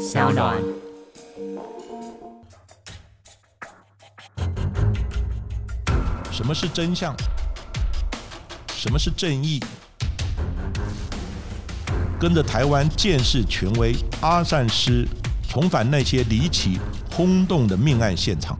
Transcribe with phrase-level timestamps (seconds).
[0.00, 0.56] 小暖。
[6.32, 7.14] 什么是真相？
[8.68, 9.62] 什么是正义？
[12.18, 15.06] 跟着台湾建识权威阿善师，
[15.46, 16.80] 重返那些离奇
[17.12, 18.58] 轰动的命案现场，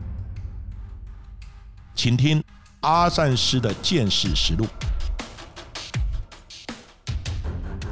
[1.95, 2.43] 请听
[2.81, 4.67] 阿善师的见识实录。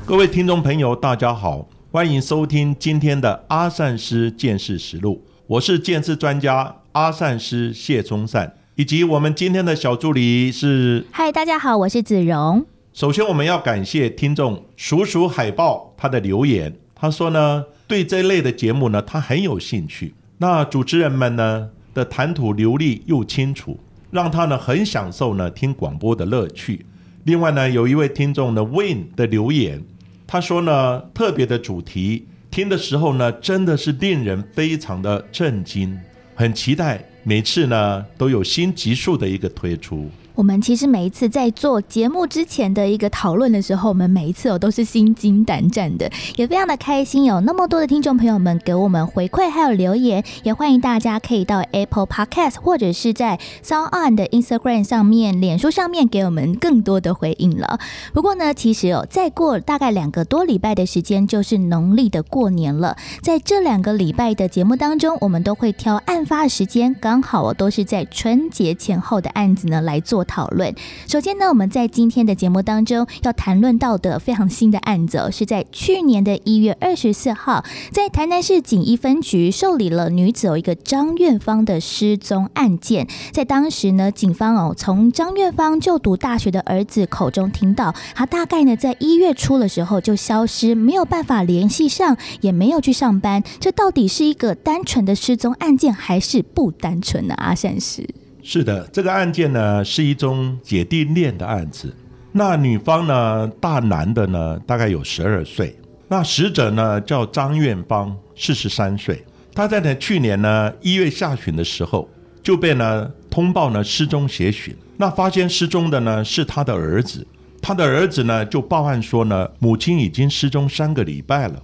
[0.06, 5.24] 各位听众朋友，大家好，欢迎收听今天的阿善师见识实录。
[5.48, 11.04] 我是见识专家阿善师谢忠善，以及我们今天的小助理是。
[11.10, 12.64] 嗨，大家好，我是子荣。
[12.94, 20.14] 首先，我们要感谢听众鼠鼠海豹他的留言，他说呢，对这类的节目呢，他很有兴趣。
[20.38, 23.80] 那主持人们呢的谈吐流利又清楚，
[24.12, 26.86] 让他呢很享受呢听广播的乐趣。
[27.24, 29.84] 另外呢，有一位听众呢 Win 的留言。
[30.32, 36.00] 他说呢，特别的主题听的时候呢，真的是令人非常的震惊，
[36.36, 40.08] 很期待每次呢都有新集数的一个推出。
[40.40, 47.26] 我们其实每一次在做节目之前的一个讨论的时候，我们每一次哦都是心惊胆战的，也非常的开心。
[47.26, 57.78] 有那么多的听众朋友们给我们回馈还有留言，也欢迎大家可以到 Apple Podcast 或者是在 Sound On 的 Instagram 上面、脸书上面给我们更多的回应了。
[58.14, 70.26] 不过呢，其实哦，再过大概两个多礼拜的时间就是农历的过年了，在这两个礼拜的节目当中，我们都会挑案发时间，刚好哦都是在春节前后的案子呢来做。
[70.30, 70.74] 讨论。
[71.08, 83.08] 首先呢，我们在今天的节目当中要谈论到的非常新的案子，是在去年的一月二十四号，在台南市警一分局受理了女子有一个张院芳的失踪案件。
[83.32, 93.42] 在当时呢，警方哦从张院芳就读大学的儿子口中听到，他大概呢在一月初的时候就消失，没有办法联系上，也没有去上班。
[93.60, 98.08] 这到底是一个单纯的失踪案件，还是不单纯的阿善是？
[98.52, 101.96] 是的，这个案件呢是一宗姐弟恋的案子。
[102.32, 105.78] 那女方呢，大男的呢大概有十二岁。
[106.08, 109.24] 那死者呢叫张院芳，四十三岁。
[109.54, 112.10] 他在呢去年呢一月下旬的时候
[112.42, 114.76] 就被呢通报呢失踪协寻。
[114.98, 117.28] 那发现失踪的呢是他的儿子。
[117.62, 121.62] 他的儿子呢就报案说呢母亲已经失踪三个礼拜了。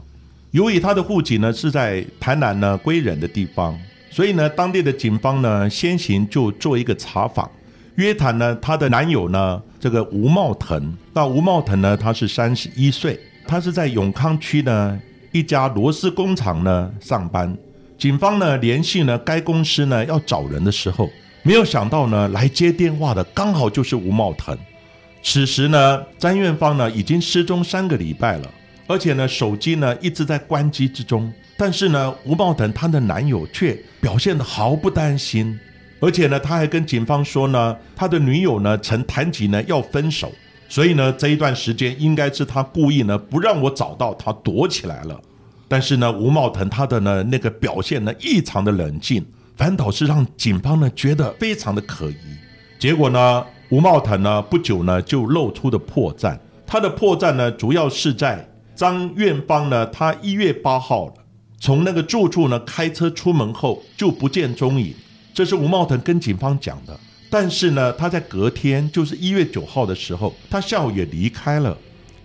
[0.52, 3.76] 由于他的户籍呢是在台南呢归仁的地方。
[4.16, 7.52] 所以呢，当地的警方呢，先行就做一个查访，
[7.96, 10.96] 约谈呢，她的男友呢，这个吴茂腾。
[11.12, 14.98] 那吴茂腾呢，他是三十一岁，他是在永康区呢
[15.34, 17.54] 一家螺丝工厂呢上班。
[17.98, 21.10] 警方呢联系呢该公司呢要找人的时候，
[21.44, 24.58] 没有想到呢来接电话的刚好就是吴茂腾。
[25.22, 28.50] 此时呢，詹院芳呢已经失踪三个礼拜了，
[28.88, 31.32] 而且呢手机呢一直在关机之中。
[31.58, 35.58] 但是呢，吴茂腾他的男友却表现得毫不担心，
[36.02, 40.30] 而且呢，他还跟警方说呢，他的女友呢曾谈及呢要分手，
[40.68, 45.18] 所以呢，这一段时间应该是他故意呢不让我找到他躲起来了。
[45.70, 49.26] 但是呢，吴茂腾他的呢那个表现呢异常的冷静，
[49.56, 52.16] 反倒是让警方呢觉得非常的可疑。
[52.78, 61.14] 结果呢，吴茂腾呢不久呢就露出的破绽，他的破绽呢主要是在张院芳呢，他一月八号。
[61.58, 64.94] 从那个住处呢开车出门后就不见踪影，
[65.34, 67.00] 这是吴茂腾跟警方讲的。
[67.30, 71.76] 但是呢，他在隔天，就是一月九号的时候，他下午也离开了。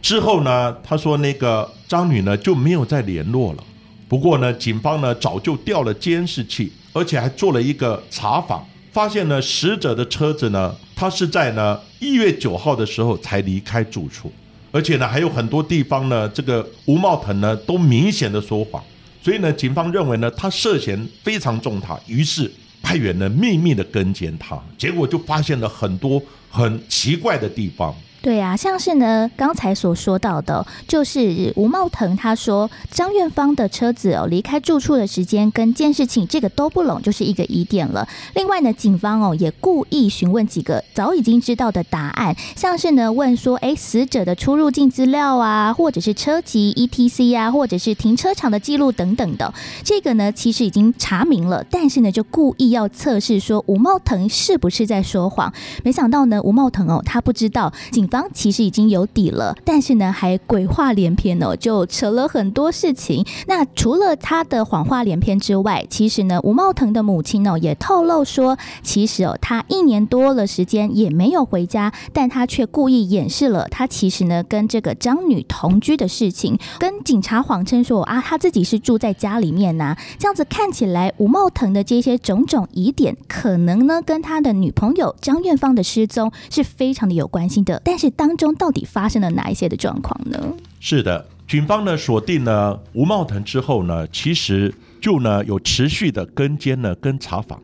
[0.03, 3.65] 之后呢，他说那个张女呢就没有再联络了。
[4.09, 14.31] 不过呢，警方呢早就调了监视器，而且还做了一个查访，发现呢死者的车子呢，他是在呢一月九号的时候才离开住处，
[14.73, 18.83] 而且呢还有很多地方呢，这个吴茂腾呢都明显的说谎。
[19.23, 22.51] 所以呢，警方认为呢，他涉嫌非常重大，于是
[22.83, 27.95] 派员呢秘密的跟监他，结果就发现了很多很奇怪的地方。
[28.23, 38.07] 对啊，像是呢，刚才所说到的，就是吴茂腾他说张院芳的车子哦离开住处的时间跟监视器这个都不拢，就是一个疑点了。
[38.35, 55.51] 另外呢，警方哦也故意询问几个早已经知道的答案，像是呢问说，哎，死者的出入境资料啊，或者是车籍 ETC 啊，或者是停车场的记录等等的，这个呢其实已经查明了，但是呢就故意要测试说吴茂腾是不是在说谎。
[55.83, 58.10] 没想到呢，吴茂腾哦他不知道警。
[58.11, 63.25] 方其实已经有底了，但是呢，还鬼话连篇哦，就扯了很多事情。
[63.47, 87.81] 那除了他的谎话连篇之外，其实呢，吴茂腾的母亲哦也透露说，其实哦，他一年多了时间也没有回家，但他却故意掩饰了他其实呢跟这个张女同居的事情，跟警察谎称说啊他自己是住在家里面呐，这样子看起来吴茂腾的这些种种疑点，可能呢跟他的女朋友张院芳的失踪是非常的有关系的。
[87.85, 90.39] 但是当中到底发生了哪一些的状况呢？
[90.81, 97.61] 是的，警方呢锁定了吴茂腾之后呢，其实就呢有持续的跟监呢跟查访，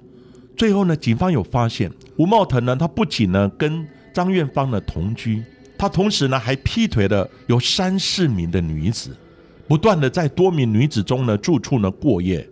[0.55, 5.43] 最后呢警方有发现吴茂腾呢他不仅呢跟张院芳呢同居，
[5.79, 9.17] 他同时呢还劈腿了有三四名的女子，
[9.67, 12.47] 不断的在多名女子中呢住处呢过夜，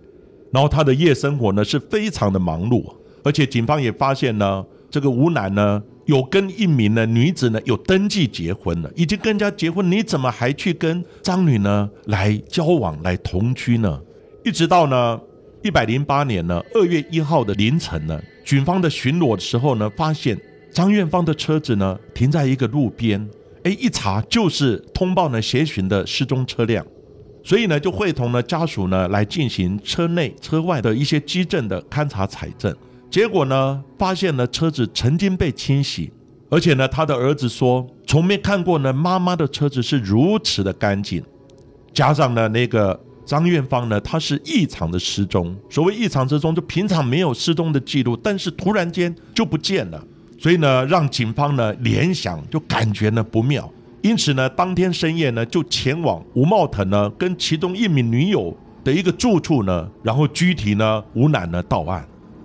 [0.51, 2.91] 然后他的夜生活呢是非常的忙碌，
[3.23, 5.83] 而且警方也发现呢这个吴男呢。
[6.07, 14.01] 有跟一名呢女子呢有登记结婚了，已经跟人家结婚，你怎么还去跟张女呢来交往来同居呢？
[14.45, 15.19] 一直到呢
[15.63, 20.39] 一百零八年呢二月一号的凌晨呢，警方的巡逻的时候呢，发现
[20.71, 23.27] 张院芳的车子呢停在一个路边，
[23.63, 26.87] 哎，一查就是通报呢协寻的失踪车辆，
[27.43, 32.77] 所以呢就会同呢家属呢来进行车内车外的一些基证的勘查采证。
[33.15, 36.11] 结果呢，发现呢车子曾经被清洗，
[36.51, 41.23] 而且呢，他的儿子说从没看过呢妈妈的车子是如此的干净。
[41.93, 45.57] 加上呢那个张院芳呢，他是异常的失踪。
[45.71, 50.05] 所谓异常失踪，就平常没有失踪的记录，但是突然间就不见了，
[50.37, 53.73] 所以呢，让警方呢联想就感觉呢不妙。
[54.03, 58.53] 因此呢，当天深夜呢就前往吴茂腾呢跟其中一名女友
[58.83, 62.05] 的一个住处呢，然后具体呢吴楠呢到案。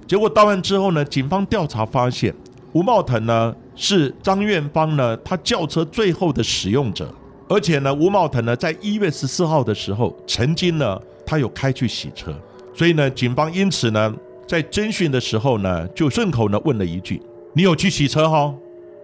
[0.09, 2.33] 结果到案之后呢，警方调查发现，
[2.71, 7.13] 吴茂腾呢是张院芳呢他轿车最后的使用者，
[7.47, 12.33] 而且呢，吴茂腾呢在一月十四号的时候，曾经呢他有开去洗车，
[12.73, 14.11] 所以呢，警方因此呢
[14.47, 17.21] 在侦讯的时候呢，就顺口呢问了一句
[17.53, 18.51] ：“你有去洗车哈？”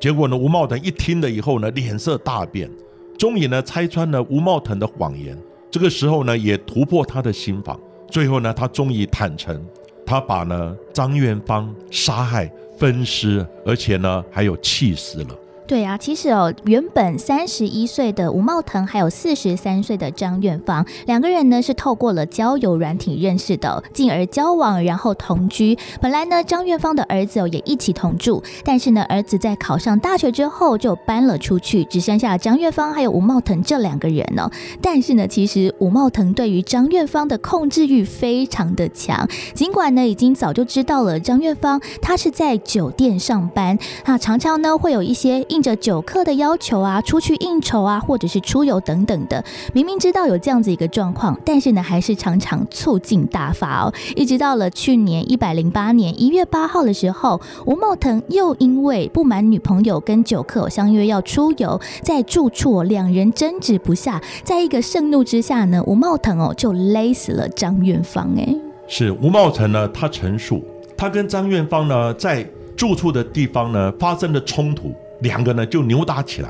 [0.01, 2.67] 结果呢，吴茂腾一听了以后呢，脸色大变，
[3.15, 5.37] 终于呢拆穿了吴茂腾的谎言，
[5.69, 7.79] 这个时候呢也突破他的心防，
[8.09, 9.63] 最后呢他终于坦诚。
[10.05, 15.35] 他把呢张元芳杀害、分尸，而且呢还有气死了。
[15.67, 25.75] 对啊，其实哦，原本三十一岁的吴茂腾还有四十三岁的张远芳两个人呢是透过了交友软体认识的，进而交往，然后同居。
[25.99, 34.51] 本来呢，张远芳的儿子哦也一起同住，但是呢，儿子在考上大学之后就搬了出去，只剩下张远芳还有吴茂腾这两个人哦。
[34.83, 45.43] 但是呢，其实吴茂腾对于张远芳的控制欲非常的强，尽管呢已经早就知道了张远芳他是在酒店上班，啊，常常呢会有一些。
[45.55, 49.41] 应着酒客的要求啊，出去应酬啊，或者是出游等等的，
[49.73, 53.93] 明明知道有这样子一个状况，但是呢，还是常常醋劲大发哦。
[54.17, 68.29] 一直到了去年一百零八年一月八号的时候，吴茂腾又因为不满女朋友跟酒客相约要出游，在住处两人争执不下，在一个盛怒之下呢，吴茂腾哦就勒死了张元芳。
[68.37, 68.53] 哎，
[68.89, 70.61] 是吴茂腾呢，他陈述
[70.97, 74.93] 他跟张元芳呢在住处的地方呢发生了冲突。
[75.25, 76.49] 两个呢就扭打起来，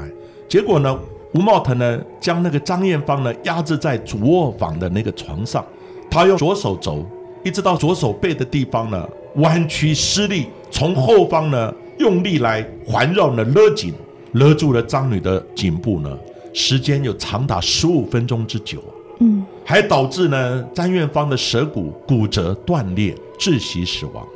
[0.50, 1.00] 结果呢，
[1.34, 5.66] 吴茂腾呢将那个张艳芳呢压制在主卧房的那个床上，
[6.12, 7.06] 他用左手肘
[7.44, 13.94] 一直到左手背的地方呢弯曲施力，从后方呢用力来环绕呢勒紧，
[14.34, 16.18] 勒住了张女的颈部呢，
[16.54, 18.84] 时间有长达十五分钟之久，
[19.20, 24.28] 嗯，还导致呢张艳芳的舌骨骨折断裂，窒息死亡。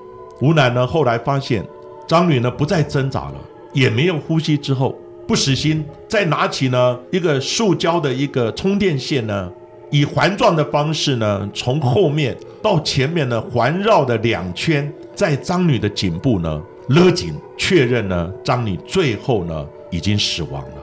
[0.41, 1.65] 吴楠呢后来发现
[2.07, 3.35] 张女呢不再挣扎了。
[3.73, 4.95] 也没有呼吸之后，
[5.27, 9.51] 不死心，再拿起呢一个塑胶的一个充电线呢，
[9.91, 20.75] 以环状的方式呢，从后面到前面呢环绕的两圈，在张女的颈部呢勒紧，确认呢张女最后呢已经死亡了。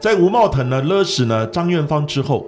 [0.00, 2.44] 在吴茂腾呢勒死呢张院芳之后，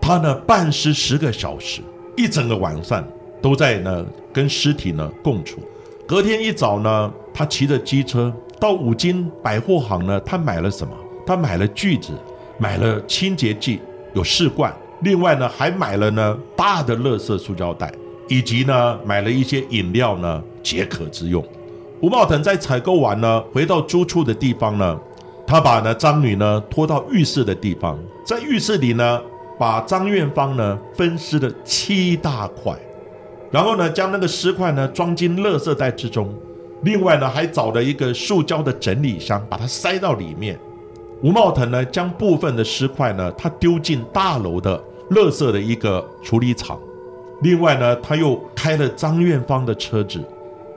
[0.00, 1.80] 他呢半尸十个小时，
[2.16, 3.06] 一整个晚上
[3.40, 5.60] 都在呢跟尸体呢共处。
[6.04, 8.34] 隔天一早呢，他骑着机车。
[8.58, 10.94] 到五金百货行呢，他买了什么？
[11.26, 12.12] 他买了锯子，
[12.58, 13.80] 买了清洁剂，
[14.14, 14.72] 有试罐。
[15.00, 17.92] 另外呢，还买了呢大的乐色塑胶袋，
[18.28, 21.44] 以及呢买了一些饮料呢解渴之用。
[22.00, 24.98] 吴茂腾在采购完呢，回到租处的地方呢，
[25.46, 29.20] 他把呢张女呢拖到浴室的地方，在浴室里呢，
[29.58, 32.74] 把张院芳呢分尸了七大块，
[33.50, 36.32] 然后呢将那个尸块呢装进乐色袋之中。
[36.82, 40.58] 另外呢，还找了一个塑胶的整理箱，把它塞到里面，
[41.22, 44.78] 吴茂腾呢，将部分的尸块呢，他丢进大楼的
[45.10, 46.78] 垃圾的一个处理厂。
[47.42, 50.22] 另外呢，他又开了张院芳的车子，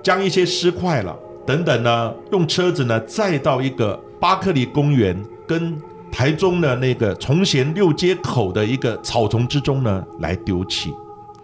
[0.02, 5.80] 将一些尸块了等等呢，用车子呢载到一个巴克利公园跟
[6.12, 10.94] 台中的那个崇贤六街口的一个草丛之中呢来丢弃。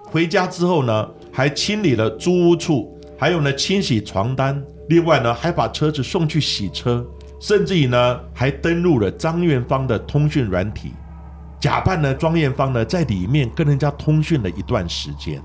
[0.05, 4.63] 回家之后呢，还清理了租屋处，还有呢清洗床单。
[4.89, 7.05] 另外呢，还把车子送去洗车。
[7.37, 10.93] 甚至于呢，还登录了张院芳的通讯软体，
[11.59, 15.39] 假扮呢庄院芳呢在里面跟人家通讯了一段时间。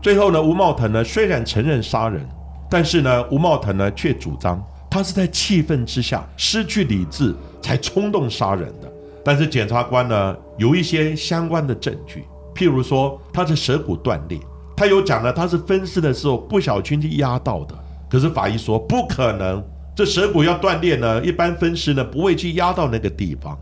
[0.00, 2.26] 最后呢，吴茂腾呢虽然承认杀人，
[2.68, 8.90] 但是呢，吴茂腾呢却主张他是在气愤之下失去理智才冲动杀人的。
[9.22, 14.40] 但是检察官呢有一些相关的证据，譬如说他的舌骨断裂，
[14.82, 17.74] 他有讲呢他是分尸的时候不小心去压到的，
[18.10, 19.62] 可是法医说不可能。
[19.94, 23.56] 这舌骨要断裂呢，一般分尸呢不会去压到那个地方。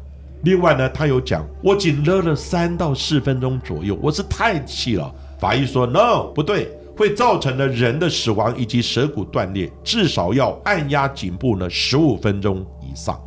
[0.45, 5.15] 另外呢，他有讲，我仅勒了三到四分钟左右，我是太气了。
[5.39, 13.21] 法医说，no，不对，会造成了人的死亡以及舌骨断裂，至少要按压颈部呢十五分钟以上。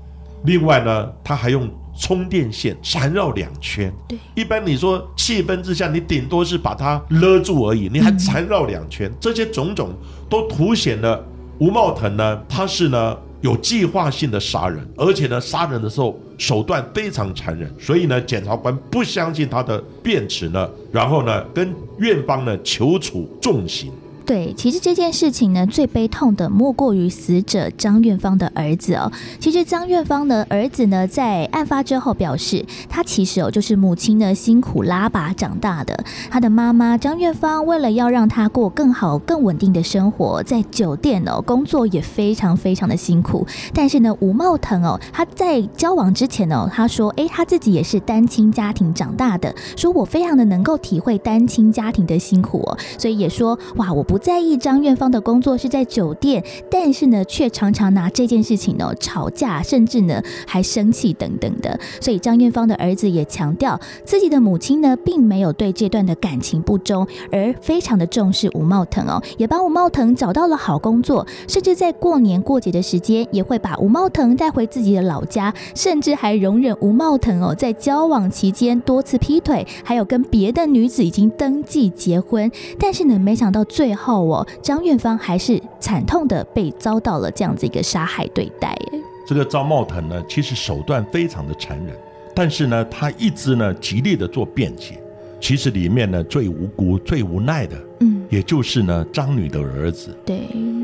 [0.46, 3.94] 另外呢，他还用充电线缠绕两圈。
[4.08, 9.94] 对，一般你说气氛之下，你顶多是把它勒住而已，你还缠绕两圈，这些种种
[10.30, 11.24] 都凸显了。
[11.60, 23.92] 吴茂腾呢，他是呢有计划性的杀人，而且呢杀人的时候手段非常残忍，所以呢检察官不相信他的辩词呢，然后呢跟院方呢求处重刑。
[24.26, 29.12] 对，其实这件事情呢，最悲痛的莫过于死者张院芳的儿子哦。
[29.38, 35.94] 其实张院芳的儿子呢，在案发之后表示，他其实哦，就是母亲呢辛苦拉拔长大的。
[36.32, 43.46] 他的妈妈张院芳为了要让他过更好、更稳定的生活，在酒店哦工作也非常非常的辛苦。
[43.74, 54.13] 但是呢，吴茂腾哦，他在交往之前哦，他说，哎，他自己也是单亲家庭长大的，说我非常的能够体会单亲家庭的辛苦哦，所以也说，哇，我不。
[54.14, 61.80] 不在意张院芳的工作是在酒店，但是呢，却常常拿这件事情呢吵架，甚至呢还生气等等的。
[62.00, 82.52] 所以张院芳的儿子也强调，自己的母亲呢并没有对这段的感情不忠，而非常的重视吴茂腾哦，也帮吴茂腾找到了好工作，甚至在过年过节的时间也会把吴茂腾带回自己的老家，甚至还容忍吴茂腾哦在交往期间多次劈腿，还有跟别的女子已经登记结婚。
[82.78, 84.03] 但是呢，没想到最后。
[84.04, 88.78] 后哦，张院芳还是惨痛的被遭到了这样子一个杀害对待。
[89.26, 91.96] 这个赵茂腾呢，其实手段非常的残忍，
[92.36, 95.00] 但是呢，他一直呢极力的做辩解。
[95.40, 100.14] 其实里面呢最无辜、最无奈的，嗯，也就是呢张女的儿子。
[100.26, 100.42] 对，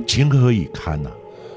[0.07, 1.09] 情何以堪呐？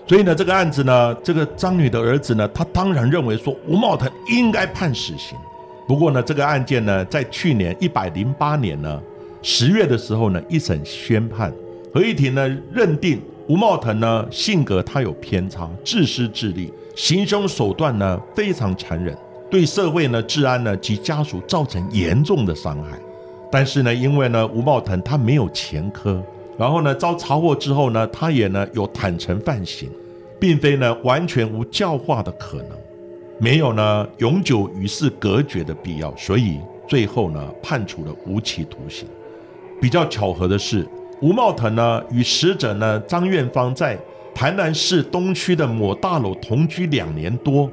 [0.07, 5.39] 所以呢，这个案子呢，这个张女的儿子呢，他当然认为说吴茂腾应该判死刑。
[5.87, 9.01] 不过呢，这个案件呢，在去年一百零八年呢。
[9.43, 11.53] 十月的时候呢，一审宣判，
[11.93, 19.17] 合议庭呢认定吴茂腾呢性格他有偏差，自私自利，行凶手段呢非常残忍，
[19.51, 22.97] 对社会呢治安呢及家属造成严重的伤害。
[23.51, 26.23] 但是呢，因为呢吴茂腾他没有前科，
[26.57, 29.91] 然后呢遭查获之后呢，他也呢有坦诚犯行，
[30.39, 32.69] 并非呢完全无教化的可能，
[33.41, 39.09] 没有呢永久与世隔绝的必要，所以最后呢判处了无期徒刑。
[39.83, 40.87] 比较巧合的是，
[41.21, 43.99] 吴茂腾呢与死者呢张院芳在
[44.33, 47.69] 台南市东区的某大楼同居两年多。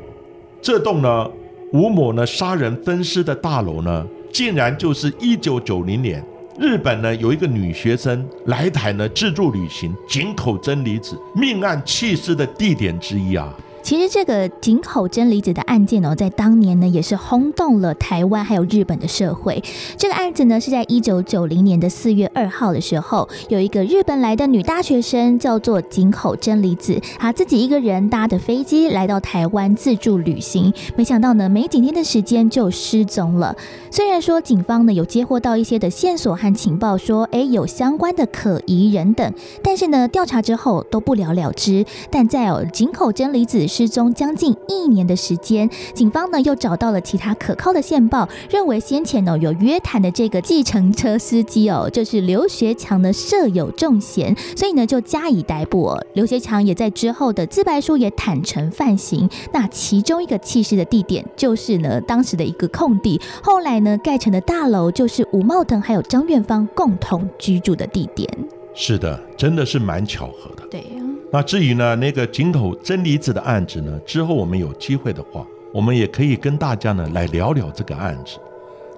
[0.59, 1.29] 这栋呢
[1.71, 6.25] 吴某呢杀人分尸的大楼呢，竟然就是一九九零年
[6.57, 13.55] 日本呢有一个女学生来台呢自助旅行井口真理子命案弃尸的地点之一啊。
[13.81, 19.63] 其实这个井口真理子的案件哦，在当年呢也是轰动了台湾还有日本的社会。
[19.97, 33.55] 这个案子呢是在一九九零年的四月二号的时候，有一个日本来的女大学生叫做井口真理子，她自己一个人搭的飞机来到台湾自助旅行，没想到呢没几天的时间就失踪了。
[33.89, 39.33] 虽然说警方呢有接获到一些的线索和情报，说哎有相关的可疑人等，
[39.63, 41.85] 但是呢调查之后都不了了之。
[42.11, 43.68] 但在哦井口真理子。
[43.69, 55.95] 失踪将近一年的时间，警方呢又找到了其他可靠的线报，认为先前呢有约谈的这个计程车司机哦，就是刘学强呢设有重嫌，所以呢就加以逮捕。
[56.13, 59.29] 刘学强也在之后的自白书也坦诚犯行。
[59.53, 68.27] 那其中一个弃尸的地点就是呢当时的一个空地，后来呢盖成的大楼就是吴茂腾还有张院芳共同居住的地点。
[68.73, 70.63] 是的，真的是蛮巧合的。
[70.71, 70.83] 对。
[71.31, 78.37] 那至于呢，那个井口真理子的案子呢，之后我们有机会的话，我们也可以跟大家呢来聊聊这个案子。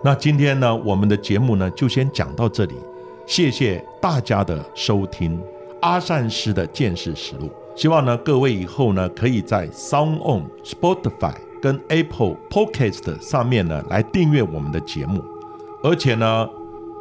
[0.04, 2.76] 那今天呢，我们的节目呢就先讲到这里，
[3.26, 5.40] 谢谢大家的收听。
[5.82, 15.24] 阿善师的见识实录，希望呢各位以后呢可以在 Sound On、Spotify 跟 Apple Podcast 上面呢来订阅我们的节目，
[15.84, 16.48] 而且呢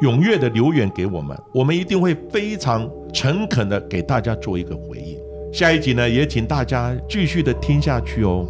[0.01, 5.17] 踊跃的留言给我们，我们一定会非常诚恳的给大家做一个回应。
[5.53, 8.47] 下一集呢也请大家继续的听下去哦。